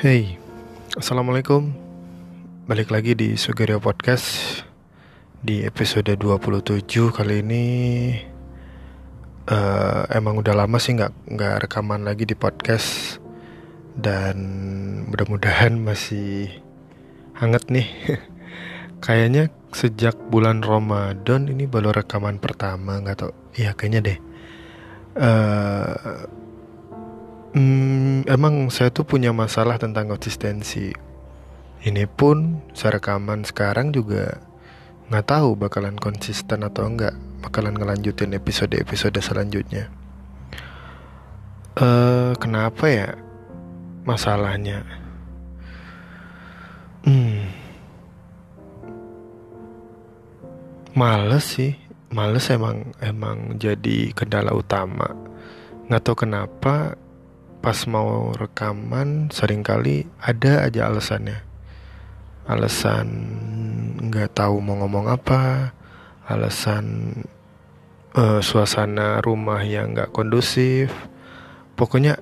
Hey, 0.00 0.40
Assalamualaikum. 0.96 1.76
Balik 2.64 2.88
lagi 2.88 3.12
di 3.12 3.36
Sugerio 3.36 3.84
Podcast. 3.84 4.64
Di 5.44 5.60
episode 5.60 6.08
27 6.16 6.88
kali 7.12 7.44
ini 7.44 7.64
uh, 9.44 10.08
Emang 10.08 10.40
udah 10.40 10.56
lama 10.56 10.80
sih 10.80 10.96
nggak 10.96 11.36
nggak 11.36 11.54
rekaman 11.68 12.08
lagi 12.08 12.24
di 12.24 12.32
podcast. 12.32 13.20
Dan 13.92 14.40
mudah-mudahan 15.12 15.76
masih 15.76 16.48
hangat 17.36 17.68
nih. 17.68 17.92
Kayaknya 19.04 19.52
sejak 19.76 20.16
bulan 20.32 20.64
Ramadan 20.64 21.44
ini 21.52 21.68
baru 21.68 21.92
rekaman 21.92 22.40
pertama 22.40 23.04
nggak 23.04 23.16
tau 23.20 23.36
Iya 23.52 23.76
kayaknya 23.76 24.00
deh. 24.00 24.18
Uh, 25.20 26.24
Hmm, 27.50 28.22
emang 28.30 28.70
saya 28.70 28.94
tuh 28.94 29.02
punya 29.02 29.34
masalah 29.34 29.74
tentang 29.74 30.06
konsistensi. 30.06 30.94
Ini 31.82 32.06
pun 32.06 32.62
saya 32.78 33.02
rekaman 33.02 33.42
sekarang 33.42 33.90
juga 33.90 34.38
nggak 35.10 35.26
tahu 35.26 35.58
bakalan 35.58 35.98
konsisten 35.98 36.62
atau 36.62 36.86
enggak, 36.86 37.18
bakalan 37.42 37.74
ngelanjutin 37.74 38.38
episode-episode 38.38 39.18
selanjutnya. 39.18 39.90
Eh, 41.74 41.82
uh, 41.82 42.38
kenapa 42.38 42.86
ya 42.86 43.18
masalahnya? 44.06 44.86
Hmm, 47.02 47.50
males 50.94 51.50
sih, 51.50 51.74
males 52.14 52.46
emang 52.54 52.94
emang 53.02 53.58
jadi 53.58 54.14
kendala 54.14 54.54
utama. 54.54 55.10
Nggak 55.90 56.02
tahu 56.06 56.16
kenapa 56.22 56.94
pas 57.60 57.76
mau 57.84 58.32
rekaman 58.32 59.28
sering 59.28 59.60
kali 59.60 60.08
ada 60.20 60.64
aja 60.64 60.88
alasannya. 60.88 61.44
Alasan 62.48 63.08
nggak 64.10 64.32
tahu 64.32 64.64
mau 64.64 64.80
ngomong 64.80 65.12
apa 65.12 65.70
alasan 66.24 67.14
uh, 68.16 68.40
suasana 68.40 69.20
rumah 69.20 69.60
yang 69.60 69.92
nggak 69.92 70.10
kondusif. 70.10 70.88
Pokoknya 71.76 72.16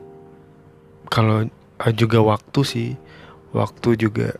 kalau 1.08 1.46
uh, 1.80 1.92
juga 1.94 2.18
waktu 2.20 2.60
sih. 2.66 2.90
Waktu 3.48 3.96
juga 3.96 4.36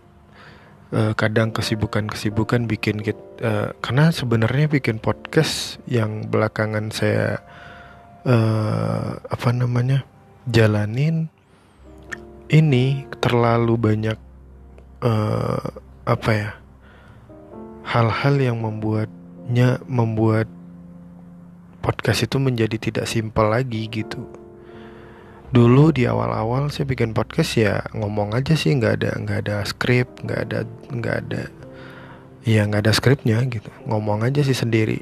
uh, 0.93 1.17
kadang 1.17 1.49
kesibukan-kesibukan 1.57 2.69
bikin 2.69 3.01
kita 3.01 3.25
uh, 3.41 3.69
karena 3.81 4.13
sebenarnya 4.13 4.69
bikin 4.69 5.01
podcast 5.01 5.81
yang 5.89 6.29
belakangan 6.29 6.93
saya 6.93 7.41
uh, 8.29 9.17
apa 9.17 9.49
namanya 9.57 10.05
jalanin 10.49 11.29
ini 12.49 13.05
terlalu 13.21 13.77
banyak 13.77 14.19
uh, 15.05 15.69
apa 16.09 16.31
ya 16.33 16.51
hal-hal 17.85 18.35
yang 18.41 18.57
membuatnya 18.65 19.81
membuat 19.85 20.49
podcast 21.85 22.25
itu 22.25 22.41
menjadi 22.41 22.77
tidak 22.81 23.07
simpel 23.09 23.53
lagi 23.53 23.89
gitu. 23.89 24.25
Dulu 25.49 25.93
di 25.97 26.05
awal-awal 26.05 26.69
saya 26.69 26.85
bikin 26.85 27.17
podcast 27.17 27.57
ya 27.57 27.81
ngomong 27.97 28.37
aja 28.37 28.53
sih 28.53 28.77
nggak 28.77 28.95
ada 29.01 29.11
nggak 29.17 29.39
ada 29.49 29.57
skrip 29.65 30.09
nggak 30.21 30.41
ada 30.49 30.59
nggak 30.93 31.17
ada 31.25 31.43
ya 32.45 32.69
nggak 32.69 32.89
ada 32.89 32.93
skripnya 32.93 33.41
gitu. 33.49 33.69
Ngomong 33.89 34.25
aja 34.25 34.45
sih 34.45 34.57
sendiri. 34.57 35.01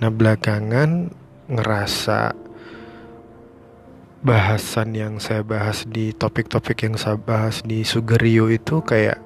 Nah 0.00 0.12
belakangan 0.12 1.12
ngerasa 1.48 2.36
bahasan 4.22 4.94
yang 4.94 5.18
saya 5.18 5.42
bahas 5.42 5.82
di 5.82 6.14
topik-topik 6.14 6.86
yang 6.86 6.94
saya 6.94 7.18
bahas 7.18 7.66
di 7.66 7.82
Sugerio 7.82 8.46
itu 8.46 8.78
kayak 8.80 9.18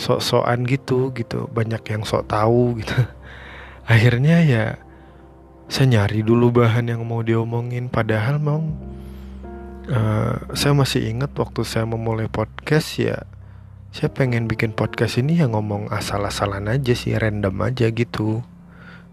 sok-sokan 0.00 0.64
gitu 0.64 1.12
gitu. 1.12 1.46
Banyak 1.52 1.84
yang 1.92 2.02
sok 2.08 2.32
tahu 2.32 2.80
gitu. 2.80 2.96
Akhirnya 3.92 4.40
ya 4.40 4.64
saya 5.68 5.86
nyari 5.92 6.24
dulu 6.24 6.50
bahan 6.64 6.88
yang 6.88 7.04
mau 7.04 7.20
diomongin. 7.20 7.92
Padahal 7.92 8.40
mau 8.40 8.64
uh, 9.92 10.36
saya 10.56 10.72
masih 10.72 11.04
ingat 11.12 11.36
waktu 11.36 11.60
saya 11.62 11.84
memulai 11.84 12.26
podcast 12.32 12.96
ya 12.96 13.28
saya 13.94 14.10
pengen 14.10 14.50
bikin 14.50 14.74
podcast 14.74 15.22
ini 15.22 15.38
ya 15.38 15.46
ngomong 15.46 15.86
asal-asalan 15.86 16.66
aja 16.66 16.98
sih 16.98 17.14
random 17.14 17.54
aja 17.62 17.92
gitu. 17.94 18.42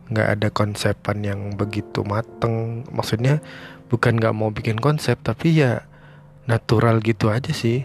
Nggak 0.10 0.28
ada 0.40 0.48
konsepan 0.50 1.22
yang 1.22 1.40
begitu 1.54 2.02
mateng. 2.02 2.88
Maksudnya 2.90 3.46
bukan 3.92 4.16
nggak 4.16 4.32
mau 4.32 4.56
bikin 4.56 4.80
konsep 4.80 5.20
tapi 5.20 5.60
ya 5.60 5.84
natural 6.48 7.04
gitu 7.04 7.28
aja 7.28 7.52
sih. 7.52 7.84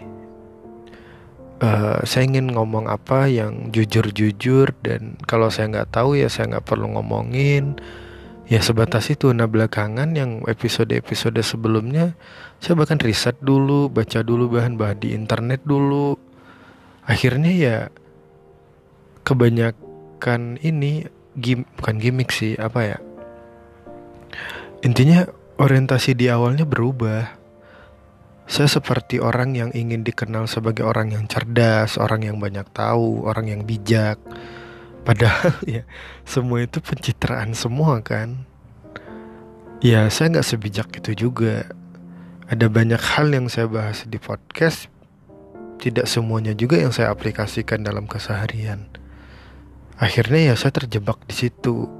Uh, 1.57 1.99
saya 2.05 2.29
ingin 2.29 2.53
ngomong 2.53 2.85
apa 2.85 3.25
yang 3.25 3.73
jujur-jujur 3.73 4.77
dan 4.85 5.17
kalau 5.25 5.49
saya 5.49 5.73
nggak 5.73 5.89
tahu 5.89 6.13
ya 6.15 6.31
saya 6.31 6.55
nggak 6.55 6.65
perlu 6.65 6.95
ngomongin. 6.95 7.75
Ya 8.47 8.63
sebatas 8.63 9.11
itu 9.11 9.35
nah 9.35 9.43
belakangan 9.43 10.15
yang 10.15 10.39
episode-episode 10.47 11.35
sebelumnya 11.43 12.15
saya 12.63 12.79
bahkan 12.79 12.95
riset 12.95 13.35
dulu 13.43 13.91
baca 13.91 14.23
dulu 14.23 14.47
bahan-bahan 14.47 15.03
di 15.03 15.11
internet 15.11 15.67
dulu. 15.67 16.15
Akhirnya 17.03 17.51
ya 17.51 17.77
kebanyakan 19.27 20.63
ini 20.63 21.03
gim 21.35 21.67
bukan 21.75 21.95
gimmick 21.99 22.31
sih 22.31 22.55
apa 22.55 22.95
ya? 22.95 22.97
Intinya 24.85 25.27
orientasi 25.57 26.13
di 26.13 26.29
awalnya 26.29 26.63
berubah. 26.63 27.33
Saya 28.47 28.71
seperti 28.71 29.19
orang 29.19 29.59
yang 29.59 29.69
ingin 29.75 30.07
dikenal 30.07 30.47
sebagai 30.47 30.87
orang 30.87 31.11
yang 31.11 31.27
cerdas 31.27 31.99
orang 31.99 32.23
yang 32.23 32.37
banyak 32.39 32.63
tahu 32.71 33.27
orang 33.27 33.51
yang 33.51 33.61
bijak. 33.67 34.21
Padahal 35.03 35.51
ya 35.67 35.83
semua 36.23 36.63
itu 36.63 36.79
pencitraan 36.79 37.51
semua 37.57 37.99
kan. 37.99 38.47
Ya 39.83 40.07
saya 40.07 40.37
nggak 40.37 40.47
sebijak 40.47 40.87
itu 41.03 41.27
juga. 41.27 41.67
Ada 42.47 42.71
banyak 42.71 43.01
hal 43.03 43.27
yang 43.35 43.51
saya 43.51 43.67
bahas 43.67 44.07
di 44.07 44.15
podcast. 44.15 44.87
Tidak 45.77 46.07
semuanya 46.07 46.55
juga 46.55 46.79
yang 46.79 46.95
saya 46.95 47.11
aplikasikan 47.11 47.83
dalam 47.83 48.07
keseharian. 48.07 48.87
Akhirnya 49.99 50.53
ya 50.53 50.55
saya 50.55 50.71
terjebak 50.71 51.19
di 51.27 51.35
situ. 51.35 51.91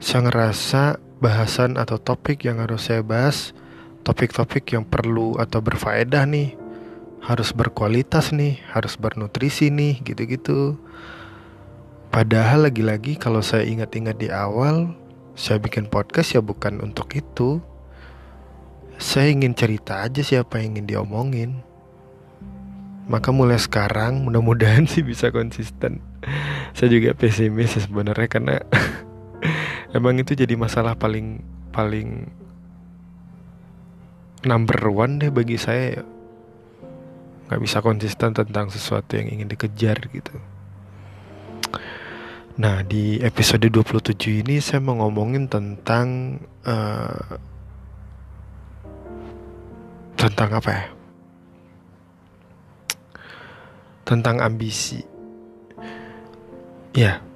Saya 0.00 0.26
ngerasa 0.26 1.07
bahasan 1.18 1.76
atau 1.76 1.98
topik 1.98 2.46
yang 2.46 2.62
harus 2.62 2.90
saya 2.90 3.02
bahas, 3.02 3.52
topik-topik 4.02 4.64
yang 4.72 4.86
perlu 4.86 5.36
atau 5.36 5.60
berfaedah 5.60 6.24
nih, 6.26 6.54
harus 7.22 7.50
berkualitas 7.52 8.30
nih, 8.34 8.62
harus 8.72 8.94
bernutrisi 8.96 9.70
nih, 9.70 10.00
gitu-gitu. 10.02 10.78
Padahal 12.08 12.70
lagi-lagi 12.70 13.20
kalau 13.20 13.44
saya 13.44 13.68
ingat-ingat 13.68 14.16
di 14.16 14.32
awal, 14.32 14.96
saya 15.36 15.60
bikin 15.60 15.86
podcast 15.86 16.34
ya 16.34 16.40
bukan 16.40 16.80
untuk 16.80 17.12
itu. 17.14 17.60
Saya 18.98 19.30
ingin 19.30 19.54
cerita 19.54 20.02
aja 20.02 20.24
siapa 20.24 20.58
yang 20.58 20.78
ingin 20.78 20.86
diomongin. 20.86 21.50
Maka 23.06 23.30
mulai 23.30 23.60
sekarang 23.60 24.26
mudah-mudahan 24.26 24.88
sih 24.92 25.06
bisa 25.06 25.30
konsisten 25.30 26.02
saya 26.76 26.88
juga 26.92 27.10
pesimis 27.16 27.74
sebenarnya 27.74 28.28
karena 28.28 28.56
emang 29.92 30.20
itu 30.20 30.36
jadi 30.36 30.54
masalah 30.58 30.96
paling 30.98 31.40
paling 31.72 32.28
number 34.44 34.78
one 34.90 35.18
deh 35.18 35.32
bagi 35.32 35.58
saya 35.58 36.02
nggak 37.48 37.60
bisa 37.64 37.80
konsisten 37.80 38.36
tentang 38.36 38.68
sesuatu 38.68 39.16
yang 39.16 39.32
ingin 39.32 39.48
dikejar 39.48 39.96
gitu. 40.12 40.36
Nah 42.58 42.82
di 42.82 43.22
episode 43.22 43.64
27 43.70 44.44
ini 44.44 44.60
saya 44.60 44.84
mau 44.84 45.00
ngomongin 45.00 45.48
tentang 45.48 46.36
uh, 46.66 47.38
tentang 50.18 50.50
apa 50.58 50.70
ya? 50.74 50.86
Tentang 54.04 54.36
ambisi. 54.44 55.00
Ya. 56.92 57.27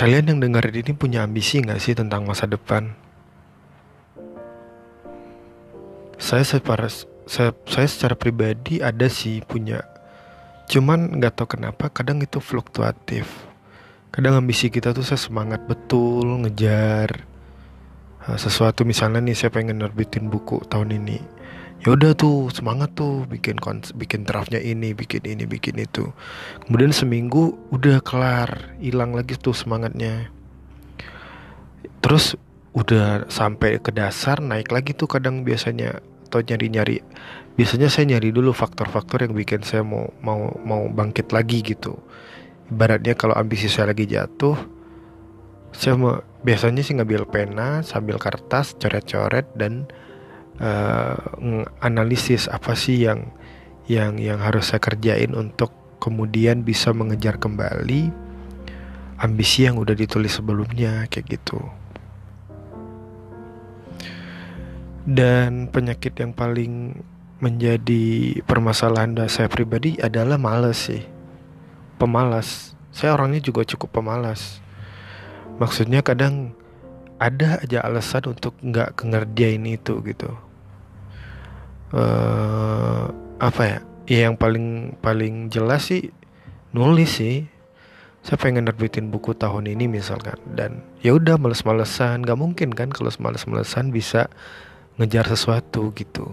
Kalian 0.00 0.32
yang 0.32 0.40
dengar 0.40 0.64
ini 0.72 0.96
punya 0.96 1.28
ambisi 1.28 1.60
nggak 1.60 1.76
sih 1.76 1.92
tentang 1.92 2.24
masa 2.24 2.48
depan? 2.48 2.88
Saya 6.16 6.40
secara 6.40 6.88
saya, 7.28 7.52
saya 7.68 7.84
secara 7.84 8.16
pribadi 8.16 8.80
ada 8.80 9.12
sih 9.12 9.44
punya. 9.44 9.84
Cuman 10.72 11.20
nggak 11.20 11.36
tahu 11.36 11.60
kenapa 11.60 11.92
kadang 11.92 12.24
itu 12.24 12.40
fluktuatif. 12.40 13.28
Kadang 14.08 14.40
ambisi 14.40 14.72
kita 14.72 14.96
tuh 14.96 15.04
saya 15.04 15.20
semangat 15.20 15.68
betul 15.68 16.48
ngejar 16.48 17.28
sesuatu 18.40 18.88
misalnya 18.88 19.20
nih 19.20 19.36
saya 19.36 19.52
pengen 19.52 19.84
nerbitin 19.84 20.32
buku 20.32 20.64
tahun 20.68 20.96
ini 20.96 21.18
ya 21.80 21.96
udah 21.96 22.12
tuh 22.12 22.52
semangat 22.52 22.92
tuh 22.92 23.24
bikin 23.24 23.56
bikin 23.96 24.28
draftnya 24.28 24.60
ini 24.60 24.92
bikin 24.92 25.24
ini 25.24 25.44
bikin 25.48 25.80
itu. 25.80 26.12
Kemudian 26.66 26.92
seminggu 26.92 27.56
udah 27.72 28.04
kelar 28.04 28.76
hilang 28.80 29.16
lagi 29.16 29.36
tuh 29.40 29.56
semangatnya. 29.56 30.28
Terus 32.04 32.36
udah 32.76 33.26
sampai 33.26 33.80
ke 33.82 33.90
dasar 33.90 34.38
naik 34.38 34.70
lagi 34.70 34.92
tuh 34.92 35.08
kadang 35.08 35.42
biasanya 35.42 36.04
atau 36.30 36.40
nyari-nyari. 36.44 37.02
Biasanya 37.58 37.90
saya 37.90 38.16
nyari 38.16 38.30
dulu 38.30 38.54
faktor-faktor 38.54 39.26
yang 39.26 39.34
bikin 39.34 39.64
saya 39.64 39.82
mau 39.82 40.12
mau 40.22 40.54
mau 40.62 40.86
bangkit 40.86 41.32
lagi 41.32 41.64
gitu. 41.64 41.96
Ibaratnya 42.70 43.18
kalau 43.18 43.34
ambisi 43.34 43.66
saya 43.66 43.90
lagi 43.90 44.06
jatuh 44.06 44.80
saya 45.70 45.94
mau 45.94 46.18
biasanya 46.42 46.82
sih 46.82 46.98
ngambil 46.98 47.30
pena 47.30 47.82
sambil 47.86 48.18
kertas 48.18 48.74
coret-coret 48.78 49.46
dan 49.54 49.86
uh, 50.60 51.16
analisis 51.80 52.46
apa 52.46 52.76
sih 52.76 53.08
yang 53.08 53.32
yang 53.90 54.20
yang 54.20 54.38
harus 54.38 54.70
saya 54.70 54.78
kerjain 54.78 55.34
untuk 55.34 55.74
kemudian 55.98 56.62
bisa 56.62 56.94
mengejar 56.94 57.40
kembali 57.40 58.12
ambisi 59.20 59.66
yang 59.66 59.76
udah 59.76 59.92
ditulis 59.92 60.38
sebelumnya 60.38 61.04
kayak 61.10 61.40
gitu. 61.40 61.60
Dan 65.04 65.66
penyakit 65.72 66.14
yang 66.20 66.32
paling 66.36 67.02
menjadi 67.40 68.36
permasalahan 68.44 69.16
saya 69.26 69.48
pribadi 69.48 69.96
adalah 69.98 70.36
males 70.36 70.88
sih. 70.88 71.02
Pemalas. 71.96 72.76
Saya 72.92 73.16
orangnya 73.16 73.40
juga 73.44 73.64
cukup 73.64 74.00
pemalas. 74.00 74.60
Maksudnya 75.60 76.00
kadang 76.00 76.56
ada 77.20 77.60
aja 77.60 77.84
alasan 77.84 78.32
untuk 78.32 78.56
nggak 78.64 78.96
ngerjain 79.04 79.60
itu 79.68 80.00
gitu 80.00 80.32
uh, 81.94 83.10
apa 83.40 83.62
ya? 83.62 83.78
Ya 84.10 84.18
yang 84.26 84.34
paling 84.34 84.98
paling 84.98 85.48
jelas 85.48 85.90
sih 85.90 86.10
nulis 86.74 87.18
sih. 87.22 87.46
Saya 88.20 88.36
pengen 88.36 88.68
nerbitin 88.68 89.08
buku 89.08 89.32
tahun 89.32 89.64
ini 89.70 89.88
misalkan. 89.88 90.36
Dan 90.44 90.84
ya 91.00 91.16
udah 91.16 91.40
males-malesan. 91.40 92.20
Nggak 92.26 92.38
mungkin 92.38 92.68
kan 92.76 92.92
kalau 92.92 93.08
males-malesan 93.08 93.88
bisa 93.94 94.28
ngejar 95.00 95.24
sesuatu 95.24 95.88
gitu. 95.96 96.28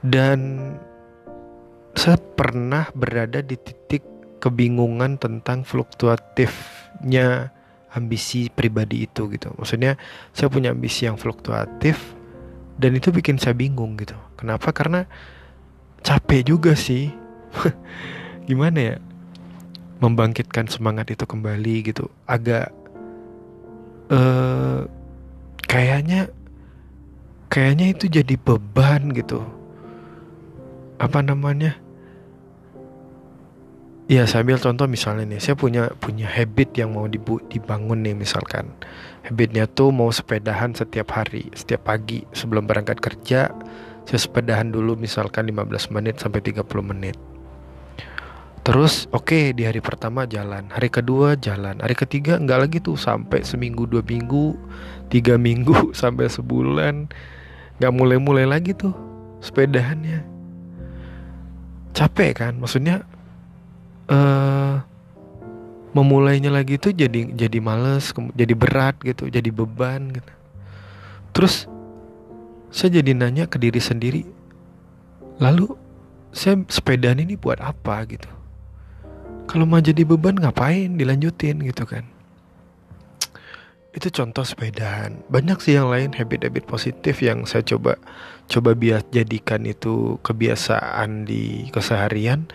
Dan 0.00 0.72
saya 1.92 2.16
pernah 2.16 2.88
berada 2.96 3.44
di 3.44 3.60
titik 3.60 4.04
kebingungan 4.40 5.20
tentang 5.20 5.64
fluktuatifnya 5.68 7.52
ambisi 7.92 8.48
pribadi 8.48 9.04
itu 9.04 9.28
gitu. 9.32 9.52
Maksudnya 9.56 10.00
saya 10.32 10.48
punya 10.48 10.72
ambisi 10.72 11.04
yang 11.08 11.20
fluktuatif 11.20 12.15
dan 12.76 12.90
itu 12.96 13.08
bikin 13.12 13.40
saya 13.40 13.56
bingung 13.56 13.96
gitu. 13.96 14.16
Kenapa? 14.36 14.72
Karena 14.72 15.08
capek 16.04 16.52
juga 16.56 16.72
sih. 16.76 17.12
Gimana 18.48 18.78
ya? 18.78 18.96
Membangkitkan 20.00 20.68
semangat 20.68 21.08
itu 21.08 21.24
kembali 21.24 21.88
gitu. 21.88 22.12
Agak 22.28 22.68
uh, 24.12 24.84
kayaknya 25.64 26.28
kayaknya 27.48 27.96
itu 27.96 28.04
jadi 28.10 28.34
beban 28.36 29.14
gitu 29.16 29.40
apa 30.96 31.20
namanya 31.20 31.76
Ya 34.06 34.22
saya 34.22 34.46
ambil 34.46 34.62
contoh 34.62 34.86
misalnya 34.86 35.26
nih, 35.26 35.42
saya 35.42 35.58
punya 35.58 35.90
punya 35.98 36.30
habit 36.30 36.78
yang 36.78 36.94
mau 36.94 37.10
dibu 37.10 37.42
dibangun 37.50 38.06
nih 38.06 38.14
misalkan. 38.14 38.70
Habitnya 39.26 39.66
tuh 39.66 39.90
mau 39.90 40.14
sepedahan 40.14 40.78
setiap 40.78 41.10
hari, 41.10 41.50
setiap 41.58 41.90
pagi 41.90 42.22
sebelum 42.30 42.70
berangkat 42.70 43.02
kerja, 43.02 43.50
saya 44.06 44.20
sepedahan 44.22 44.70
dulu 44.70 44.94
misalkan 44.94 45.50
15 45.50 45.90
menit 45.90 46.22
sampai 46.22 46.38
30 46.38 46.62
menit. 46.86 47.18
Terus 48.62 49.10
oke 49.10 49.26
okay, 49.26 49.44
di 49.50 49.66
hari 49.66 49.82
pertama 49.82 50.22
jalan, 50.22 50.70
hari 50.70 50.86
kedua 50.86 51.34
jalan, 51.34 51.82
hari 51.82 51.98
ketiga 51.98 52.38
enggak 52.38 52.62
lagi 52.62 52.78
tuh 52.78 52.94
sampai 52.94 53.42
seminggu 53.42 53.90
dua 53.90 54.06
minggu, 54.06 54.54
tiga 55.10 55.34
minggu 55.50 55.90
sampai 55.90 56.30
sebulan, 56.30 57.10
nggak 57.82 57.92
mulai-mulai 57.94 58.46
lagi 58.46 58.70
tuh 58.70 58.94
sepedahannya 59.42 60.22
capek 61.96 62.44
kan 62.44 62.52
maksudnya 62.60 63.08
memulainya 65.96 66.52
lagi 66.52 66.76
tuh 66.76 66.92
jadi 66.92 67.32
jadi 67.32 67.58
males 67.64 68.12
jadi 68.36 68.52
berat 68.52 69.00
gitu 69.00 69.32
jadi 69.32 69.48
beban 69.48 70.12
gitu. 70.12 70.32
Terus 71.32 71.64
saya 72.68 73.00
jadi 73.00 73.16
nanya 73.16 73.48
ke 73.48 73.56
diri 73.56 73.80
sendiri 73.80 74.28
lalu 75.40 75.72
saya 76.36 76.60
sepedaan 76.68 77.24
ini 77.24 77.40
buat 77.40 77.56
apa 77.64 78.04
gitu? 78.12 78.28
Kalau 79.48 79.64
mau 79.64 79.80
jadi 79.80 80.04
beban 80.04 80.36
ngapain 80.36 81.00
dilanjutin 81.00 81.64
gitu 81.64 81.88
kan? 81.88 82.04
Itu 83.96 84.12
contoh 84.12 84.44
sepedaan. 84.44 85.24
Banyak 85.32 85.64
sih 85.64 85.80
yang 85.80 85.88
lain 85.88 86.12
habit-habit 86.12 86.68
positif 86.68 87.24
yang 87.24 87.48
saya 87.48 87.64
coba 87.64 87.96
coba 88.52 88.76
bias 88.76 89.08
jadikan 89.08 89.64
itu 89.64 90.20
kebiasaan 90.20 91.24
di 91.24 91.72
keseharian 91.72 92.52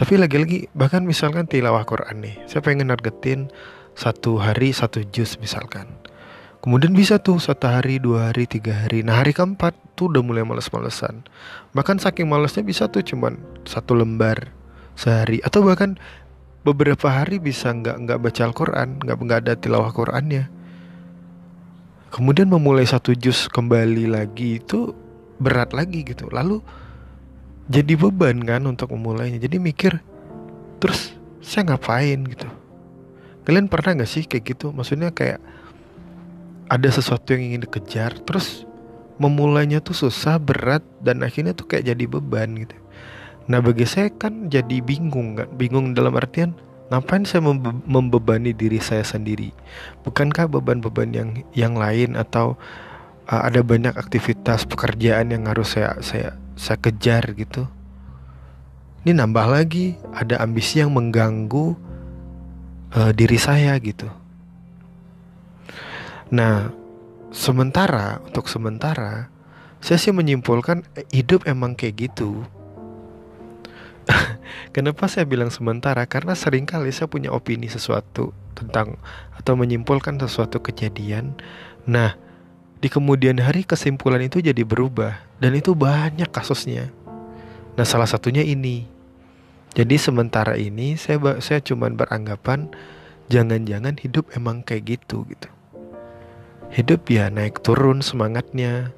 tapi 0.00 0.16
lagi-lagi 0.16 0.72
bahkan 0.72 1.04
misalkan 1.04 1.44
tilawah 1.44 1.84
Quran 1.84 2.24
nih 2.24 2.40
saya 2.48 2.64
pengen 2.64 2.88
nargetin 2.88 3.52
satu 3.92 4.40
hari 4.40 4.72
satu 4.72 5.04
juz 5.12 5.36
misalkan. 5.36 5.84
Kemudian 6.64 6.96
bisa 6.96 7.20
tuh 7.20 7.36
satu 7.36 7.68
hari 7.68 8.00
dua 8.00 8.32
hari 8.32 8.48
tiga 8.48 8.72
hari. 8.72 9.04
Nah 9.04 9.20
hari 9.20 9.36
keempat 9.36 9.76
tuh 9.96 10.08
udah 10.08 10.24
mulai 10.24 10.40
males-malesan. 10.40 11.24
Bahkan 11.76 12.00
saking 12.00 12.28
malesnya 12.28 12.64
bisa 12.64 12.88
tuh 12.88 13.04
cuman 13.04 13.36
satu 13.68 13.92
lembar 13.92 14.48
sehari. 14.96 15.44
Atau 15.44 15.64
bahkan 15.68 16.00
beberapa 16.64 17.08
hari 17.08 17.36
bisa 17.36 17.68
nggak 17.68 18.08
nggak 18.08 18.18
baca 18.24 18.40
Al-Quran 18.48 18.88
nggak 19.04 19.16
nggak 19.20 19.40
ada 19.44 19.52
tilawah 19.56 19.92
Qurannya. 19.92 20.48
Kemudian 22.08 22.48
memulai 22.48 22.88
satu 22.88 23.12
jus 23.12 23.52
kembali 23.52 24.08
lagi 24.08 24.64
itu 24.64 24.96
berat 25.40 25.76
lagi 25.76 26.08
gitu. 26.08 26.28
Lalu 26.32 26.64
jadi 27.70 27.94
beban 27.94 28.42
kan 28.42 28.66
untuk 28.66 28.90
memulainya. 28.90 29.38
Jadi 29.38 29.62
mikir 29.62 30.02
terus 30.82 31.14
saya 31.38 31.70
ngapain? 31.70 32.18
gitu. 32.26 32.50
Kalian 33.46 33.70
pernah 33.70 34.02
gak 34.02 34.10
sih 34.10 34.26
kayak 34.26 34.44
gitu? 34.58 34.74
Maksudnya 34.74 35.14
kayak 35.14 35.38
ada 36.66 36.88
sesuatu 36.90 37.30
yang 37.34 37.54
ingin 37.54 37.62
dikejar 37.66 38.18
terus 38.26 38.66
memulainya 39.22 39.78
tuh 39.78 39.94
susah 39.94 40.38
berat 40.42 40.82
dan 40.98 41.22
akhirnya 41.22 41.54
tuh 41.54 41.70
kayak 41.70 41.94
jadi 41.94 42.04
beban 42.10 42.66
gitu. 42.66 42.74
Nah 43.46 43.62
bagi 43.62 43.86
saya 43.86 44.10
kan 44.10 44.50
jadi 44.50 44.82
bingung 44.82 45.38
kan. 45.38 45.48
Bingung 45.54 45.94
dalam 45.94 46.18
artian 46.18 46.58
Ngapain 46.90 47.22
saya 47.22 47.38
membe 47.38 47.70
membebani 47.86 48.50
diri 48.50 48.82
saya 48.82 49.06
sendiri? 49.06 49.54
Bukankah 50.02 50.50
beban-beban 50.50 51.14
yang 51.14 51.30
yang 51.54 51.78
lain 51.78 52.18
atau 52.18 52.58
uh, 53.30 53.42
ada 53.46 53.62
banyak 53.62 53.94
aktivitas 53.94 54.66
pekerjaan 54.66 55.30
yang 55.30 55.46
harus 55.46 55.78
saya 55.78 55.94
saya 56.02 56.34
saya 56.60 56.76
kejar 56.76 57.32
gitu? 57.32 57.64
Ini 59.00 59.16
nambah 59.16 59.46
lagi 59.48 59.96
ada 60.12 60.44
ambisi 60.44 60.84
yang 60.84 60.92
mengganggu 60.92 61.72
uh, 62.92 63.12
diri 63.16 63.40
saya 63.40 63.80
gitu. 63.80 64.12
Nah, 66.28 66.68
sementara 67.32 68.20
untuk 68.28 68.44
sementara 68.52 69.32
saya 69.80 69.96
sih 69.96 70.12
menyimpulkan 70.12 70.84
eh, 71.00 71.08
hidup 71.08 71.48
emang 71.48 71.72
kayak 71.72 72.12
gitu 72.12 72.44
Kenapa 74.74 75.06
saya 75.06 75.26
bilang 75.26 75.50
sementara? 75.52 76.04
Karena 76.06 76.34
sering 76.34 76.66
kali 76.66 76.90
saya 76.90 77.10
punya 77.10 77.30
opini 77.30 77.70
sesuatu 77.70 78.34
tentang 78.54 78.98
atau 79.36 79.54
menyimpulkan 79.56 80.20
sesuatu 80.20 80.60
kejadian. 80.60 81.36
Nah, 81.88 82.16
di 82.80 82.88
kemudian 82.88 83.36
hari 83.40 83.62
kesimpulan 83.62 84.24
itu 84.24 84.40
jadi 84.40 84.64
berubah 84.64 85.20
dan 85.36 85.52
itu 85.52 85.76
banyak 85.76 86.28
kasusnya. 86.32 86.88
Nah, 87.76 87.84
salah 87.84 88.08
satunya 88.08 88.40
ini. 88.40 88.88
Jadi 89.70 90.00
sementara 90.00 90.58
ini 90.58 90.98
saya 90.98 91.38
saya 91.38 91.62
cuman 91.62 91.94
beranggapan 91.94 92.72
jangan-jangan 93.30 93.94
hidup 94.00 94.26
emang 94.34 94.66
kayak 94.66 94.98
gitu 94.98 95.22
gitu. 95.30 95.46
Hidup 96.74 97.06
ya 97.06 97.30
naik 97.30 97.62
turun 97.62 98.02
semangatnya 98.02 98.90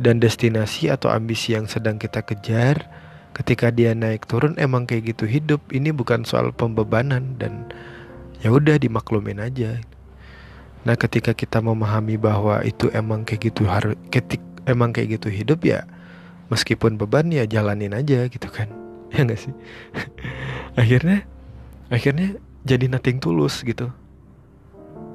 dan 0.00 0.18
destinasi 0.18 0.90
atau 0.90 1.12
ambisi 1.12 1.54
yang 1.54 1.70
sedang 1.70 2.00
kita 2.00 2.24
kejar 2.24 2.88
ketika 3.36 3.70
dia 3.70 3.94
naik 3.94 4.26
turun 4.26 4.58
emang 4.58 4.88
kayak 4.88 5.14
gitu 5.14 5.28
hidup 5.28 5.62
ini 5.70 5.94
bukan 5.94 6.26
soal 6.26 6.50
pembebanan 6.50 7.38
dan 7.38 7.70
ya 8.42 8.50
udah 8.50 8.80
dimaklumin 8.80 9.38
aja 9.38 9.78
nah 10.80 10.96
ketika 10.96 11.36
kita 11.36 11.60
memahami 11.60 12.16
bahwa 12.16 12.64
itu 12.64 12.88
emang 12.96 13.24
kayak 13.28 13.52
gitu 13.52 13.68
harus 13.68 13.96
ketik 14.08 14.40
emang 14.64 14.92
kayak 14.96 15.20
gitu 15.20 15.28
hidup 15.28 15.60
ya 15.64 15.84
meskipun 16.50 16.98
beban 16.98 17.30
ya 17.30 17.46
jalanin 17.46 17.94
aja 17.94 18.26
gitu 18.26 18.50
kan. 18.50 18.68
Ya 19.10 19.26
gak 19.26 19.42
sih? 19.42 19.50
Akhirnya 20.80 21.26
akhirnya 21.90 22.38
jadi 22.62 22.86
nothing 22.86 23.18
tulus 23.18 23.66
gitu. 23.66 23.90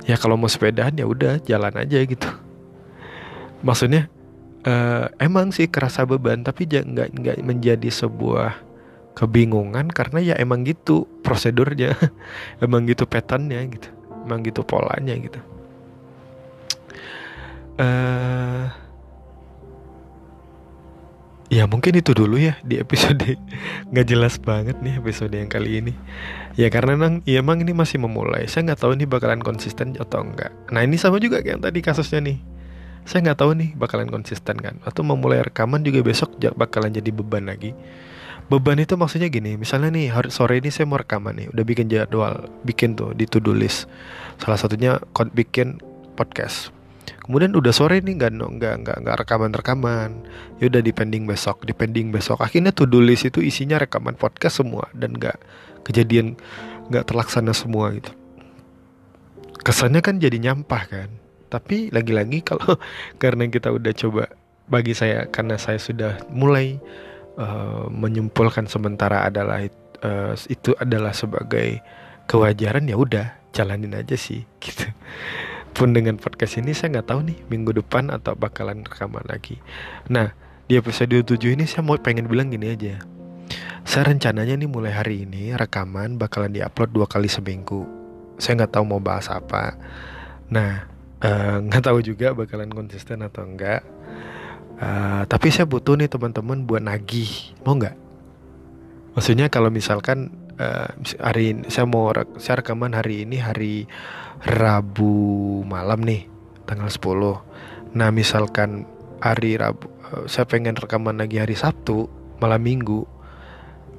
Ya 0.03 0.19
kalau 0.19 0.35
mau 0.35 0.51
sepedaan 0.51 0.99
ya 0.99 1.07
udah 1.07 1.39
jalan 1.47 1.71
aja 1.79 2.03
gitu. 2.03 2.27
Maksudnya 3.63 4.11
uh, 4.67 5.07
emang 5.15 5.55
sih 5.55 5.71
kerasa 5.71 6.03
beban 6.03 6.43
tapi 6.43 6.67
nggak 6.67 7.07
nggak 7.15 7.37
menjadi 7.39 7.87
sebuah 7.87 8.59
kebingungan 9.15 9.87
karena 9.95 10.19
ya 10.19 10.35
emang 10.43 10.67
gitu 10.67 11.07
prosedurnya. 11.23 11.95
Emang 12.59 12.83
gitu 12.91 13.07
petannya 13.07 13.63
gitu. 13.71 13.87
Emang 14.27 14.43
gitu 14.43 14.59
polanya 14.67 15.15
gitu 15.15 15.39
uh, 17.79 18.65
ya 21.51 21.63
mungkin 21.69 21.95
itu 21.95 22.11
dulu 22.11 22.41
ya 22.41 22.57
di 22.65 22.81
episode 22.81 23.37
nggak 23.91 24.07
jelas 24.07 24.35
banget 24.41 24.79
nih 24.81 24.99
episode 24.99 25.31
yang 25.31 25.51
kali 25.51 25.83
ini. 25.83 25.93
Ya 26.55 26.71
karena 26.71 26.95
nang 26.95 27.19
ya 27.27 27.43
emang 27.43 27.59
ini 27.61 27.75
masih 27.75 27.99
memulai. 27.99 28.47
Saya 28.47 28.71
nggak 28.71 28.79
tahu 28.79 28.91
ini 28.95 29.05
bakalan 29.07 29.43
konsisten 29.43 29.95
atau 29.95 30.23
enggak 30.23 30.51
nah 30.71 30.81
ini 30.81 30.99
sama 30.99 31.19
juga 31.21 31.39
kayak 31.43 31.59
yang 31.59 31.61
tadi 31.63 31.79
kasusnya 31.83 32.19
nih. 32.23 32.37
Saya 33.05 33.21
nggak 33.29 33.39
tahu 33.39 33.51
nih 33.53 33.69
bakalan 33.77 34.09
konsisten 34.09 34.57
kan. 34.57 34.81
Atau 34.81 35.05
memulai 35.05 35.45
rekaman 35.45 35.85
juga 35.85 36.01
besok 36.01 36.35
bakalan 36.57 36.91
jadi 36.91 37.11
beban 37.13 37.45
lagi. 37.45 37.77
Beban 38.45 38.77
itu 38.77 38.93
maksudnya 38.93 39.25
gini 39.25 39.57
misalnya 39.57 39.89
nih 39.89 40.13
hari 40.13 40.29
sore 40.29 40.61
ini 40.61 40.69
saya 40.69 40.85
mau 40.85 41.01
rekaman 41.01 41.33
nih 41.33 41.47
udah 41.49 41.65
bikin 41.65 41.89
jadwal 41.89 42.45
bikin 42.61 42.93
tuh 42.93 43.13
di 43.17 43.25
to 43.25 43.41
do 43.41 43.53
list. 43.55 43.89
Salah 44.37 44.59
satunya 44.59 45.01
bikin 45.33 45.81
podcast 46.13 46.74
kemudian 47.25 47.57
udah 47.57 47.73
sore 47.73 48.05
nih 48.05 48.21
nggak 48.21 48.31
nggak 48.37 48.75
nggak 48.85 48.97
nggak 49.01 49.15
rekaman 49.25 49.49
rekaman 49.49 50.11
ya 50.61 50.69
udah 50.69 50.81
dipending 50.85 51.25
besok 51.25 51.65
dipending 51.65 52.13
besok. 52.13 52.37
Akhirnya 52.45 52.69
to 52.69 52.85
do 52.85 53.01
list 53.01 53.25
itu 53.25 53.41
isinya 53.41 53.81
rekaman 53.81 54.13
podcast 54.13 54.61
semua 54.61 54.85
dan 54.93 55.17
nggak 55.17 55.41
kejadian 55.81 56.37
nggak 56.93 57.09
terlaksana 57.09 57.57
semua 57.57 57.89
gitu. 57.97 58.13
Kesannya 59.65 60.05
kan 60.05 60.21
jadi 60.21 60.37
nyampah 60.37 60.83
kan. 60.85 61.09
Tapi 61.49 61.89
lagi-lagi 61.89 62.45
kalau 62.45 62.77
karena 63.21 63.49
kita 63.49 63.73
udah 63.73 63.93
coba 63.97 64.29
bagi 64.69 64.93
saya 64.93 65.25
karena 65.25 65.57
saya 65.57 65.81
sudah 65.81 66.21
mulai 66.29 66.77
uh, 67.41 67.89
menyimpulkan 67.89 68.69
sementara 68.69 69.25
adalah 69.25 69.65
uh, 70.05 70.33
itu 70.45 70.77
adalah 70.77 71.13
sebagai 71.13 71.81
kewajaran 72.29 72.85
ya 72.89 72.97
udah 72.97 73.27
jalanin 73.53 73.93
aja 73.97 74.17
sih 74.17 74.45
gitu 74.63 74.89
pun 75.75 75.91
dengan 75.91 76.15
podcast 76.15 76.55
ini 76.57 76.71
saya 76.71 76.97
nggak 76.97 77.11
tahu 77.11 77.19
nih 77.27 77.37
minggu 77.51 77.75
depan 77.75 78.07
atau 78.07 78.33
bakalan 78.33 78.87
rekaman 78.87 79.27
lagi. 79.27 79.59
Nah 80.07 80.31
di 80.65 80.79
episode 80.79 81.11
7 81.11 81.35
ini 81.51 81.67
saya 81.67 81.83
mau 81.83 81.99
pengen 81.99 82.31
bilang 82.31 82.47
gini 82.47 82.71
aja. 82.71 83.03
Saya 83.85 84.15
rencananya 84.15 84.55
nih 84.55 84.71
mulai 84.71 84.95
hari 84.95 85.27
ini 85.27 85.53
rekaman 85.53 86.17
bakalan 86.17 86.55
diupload 86.55 86.89
dua 86.95 87.05
kali 87.05 87.27
seminggu. 87.27 87.83
Saya 88.39 88.63
nggak 88.63 88.79
tahu 88.79 88.85
mau 88.87 89.03
bahas 89.03 89.27
apa. 89.29 89.77
Nah 90.49 90.95
Eh, 91.25 91.57
nggak 91.63 91.81
uh, 91.81 91.85
tahu 91.89 91.99
juga 92.03 92.35
bakalan 92.35 92.67
konsisten 92.69 93.23
atau 93.23 93.47
enggak 93.47 93.81
uh, 94.83 95.23
tapi 95.25 95.47
saya 95.47 95.63
butuh 95.63 95.95
nih 95.95 96.05
teman-teman 96.05 96.67
buat 96.67 96.83
nagih 96.83 97.55
mau 97.63 97.73
nggak? 97.73 97.95
Maksudnya 99.15 99.47
kalau 99.47 99.71
misalkan 99.71 100.29
uh, 100.59 100.89
hari 101.19 101.55
ini 101.55 101.67
saya 101.67 101.85
mau 101.87 102.11
saya 102.39 102.63
rekaman 102.63 102.95
hari 102.95 103.27
ini 103.27 103.39
hari 103.39 103.75
Rabu 104.43 105.63
malam 105.67 106.03
nih 106.03 106.27
tanggal 106.67 106.89
10 106.89 107.95
nah 107.95 108.11
misalkan 108.11 108.87
hari 109.23 109.55
Rabu 109.59 109.87
uh, 110.11 110.25
saya 110.27 110.45
pengen 110.47 110.75
rekaman 110.75 111.17
lagi 111.19 111.39
hari 111.39 111.55
Sabtu 111.55 112.07
malam 112.39 112.61
Minggu. 112.61 113.07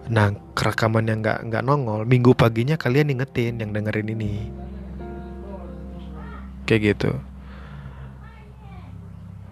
Nah 0.07 0.31
rekaman 0.55 1.09
yang 1.11 1.19
nggak 1.25 1.51
nggak 1.51 1.63
nongol 1.67 2.07
Minggu 2.07 2.37
paginya 2.37 2.79
kalian 2.79 3.11
ingetin 3.11 3.59
yang 3.59 3.75
dengerin 3.75 4.13
ini. 4.13 4.33
Kayak 6.69 6.95
gitu. 6.95 7.13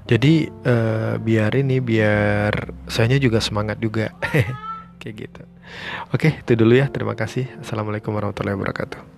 Jadi 0.05 0.53
uh, 0.69 1.17
biar 1.17 1.57
ini 1.57 1.81
biar 1.81 2.53
saya 2.87 3.17
juga 3.17 3.41
semangat 3.41 3.81
juga. 3.81 4.13
Kayak 5.01 5.17
gitu 5.17 5.54
oke 6.13 6.45
itu 6.45 6.53
dulu 6.55 6.77
ya. 6.77 6.87
Terima 6.93 7.17
kasih. 7.17 7.49
Assalamualaikum 7.61 8.13
warahmatullahi 8.15 8.57
wabarakatuh 8.57 9.14